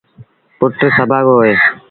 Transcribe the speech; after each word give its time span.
پُٽ 0.57 0.79
سڀآڳو 0.95 1.33
هوئي۔ 1.37 1.53